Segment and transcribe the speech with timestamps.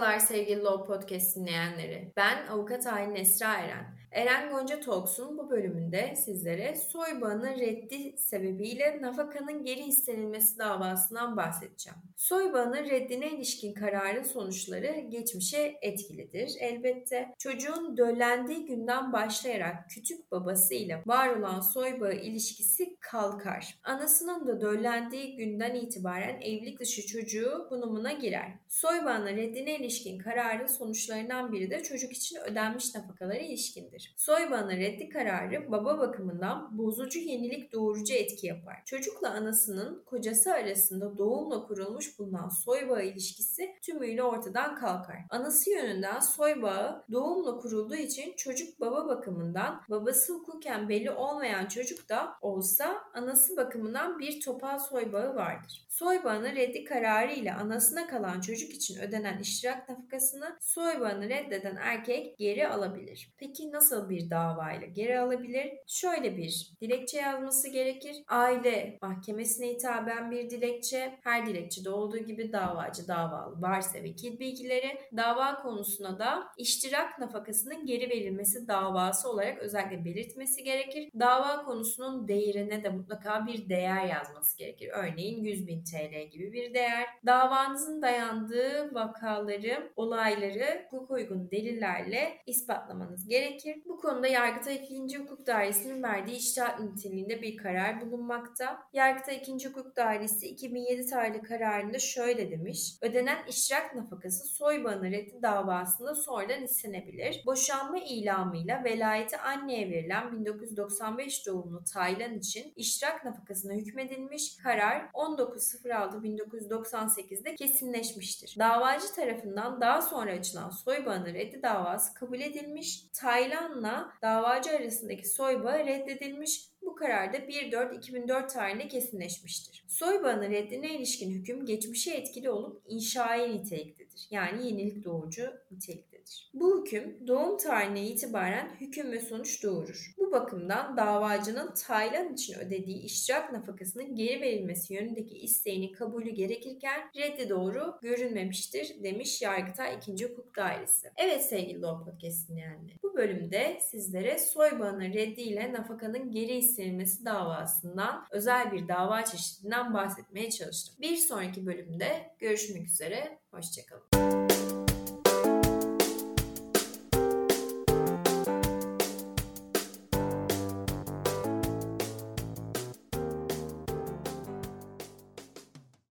[0.00, 2.12] sevgili Law Podcast dinleyenleri.
[2.16, 4.00] Ben avukat Aylin Esra Eren.
[4.12, 11.98] Eren Gonca Talks'un bu bölümünde sizlere soy bağının reddi sebebiyle nafakanın geri istenilmesi davasından bahsedeceğim.
[12.16, 16.56] Soy bağının reddine ilişkin kararın sonuçları geçmişe etkilidir.
[16.60, 23.78] Elbette çocuğun döllendiği günden başlayarak küçük babasıyla var olan soy bağı ilişkisi kalkar.
[23.84, 28.58] Anasının da döllendiği günden itibaren evlilik dışı çocuğu bunumuna girer.
[28.68, 34.14] Soy bağının reddine ilişkin kararın sonuçlarından biri de çocuk için ödenmiş nafakalara ilişkindir.
[34.16, 38.82] Soy bağının reddi kararı baba bakımından bozucu yenilik doğurucu etki yapar.
[38.86, 45.16] Çocukla anasının kocası arasında doğumla kurulmuş bulunan soy bağı ilişkisi tümüyle ortadan kalkar.
[45.30, 52.08] Anası yönünden soy bağı doğumla kurulduğu için çocuk baba bakımından babası hukuken belli olmayan çocuk
[52.08, 55.86] da olsa anası bakımından bir topal soy bağı vardır.
[55.88, 61.76] Soy bağının reddi kararı ile anasına kalan çocuk için ödenen iştirak nafakasını soy bağını reddeden
[61.76, 63.34] erkek geri alabilir.
[63.38, 65.72] Peki nasıl bir davayla geri alabilir?
[65.86, 68.16] Şöyle bir dilekçe yazması gerekir.
[68.28, 71.18] Aile mahkemesine hitaben bir dilekçe.
[71.22, 74.98] Her dilekçede olduğu gibi davacı davalı varsa vekil bilgileri.
[75.16, 81.10] Dava konusuna da iştirak nafakasının geri verilmesi davası olarak özellikle belirtmesi gerekir.
[81.20, 84.90] Dava konusunun değerine de mutlaka bir değer yazması gerekir.
[84.92, 87.06] Örneğin 100 bin TL gibi bir değer.
[87.26, 93.76] Davanızın dayandığı vakaları, olayları hukuk uygun delillerle ispatlamanız gerekir.
[93.88, 95.18] Bu konuda Yargıtay 2.
[95.18, 98.82] Hukuk Dairesi'nin verdiği iştahat niteliğinde bir karar bulunmakta.
[98.92, 99.68] Yargıtay 2.
[99.68, 102.96] Hukuk Dairesi 2007 tarihli kararında şöyle demiş.
[103.02, 107.42] Ödenen iştirak nafakası soy bağını reddi davasında sonradan istenebilir.
[107.46, 118.54] Boşanma ilamıyla velayeti anneye verilen 1995 doğumlu Taylan için iştirak nafakasına hükmedilmiş karar 19.06.1998'de kesinleşmiştir.
[118.58, 123.06] Davacı tarafından daha sonra açılan soy bağını reddi davası kabul edilmiş.
[123.12, 126.70] Taylan'la davacı arasındaki soy bağı reddedilmiş.
[127.00, 129.84] Bu karar da 1.4.2004 tarihinde kesinleşmiştir.
[129.88, 134.26] Soy bağını reddine ilişkin hüküm geçmişe etkili olup inşai niteliktedir.
[134.30, 136.50] Yani yenilik doğucu niteliktedir.
[136.54, 140.14] Bu hüküm doğum tarihine itibaren hüküm ve sonuç doğurur.
[140.18, 147.48] Bu bakımdan davacının Taylan için ödediği iştirak nafakasının geri verilmesi yönündeki isteğini kabulü gerekirken reddi
[147.48, 150.24] doğru görünmemiştir demiş Yargıtay 2.
[150.24, 151.08] Hukuk Dairesi.
[151.16, 152.94] Evet sevgili Law Podcast dinleyenleri.
[153.02, 156.56] Bu bölümde sizlere soy bağının reddiyle nafakanın geri
[156.90, 160.94] istenilmesi davasından özel bir dava çeşidinden bahsetmeye çalıştım.
[161.00, 163.38] Bir sonraki bölümde görüşmek üzere.
[163.50, 164.39] Hoşçakalın.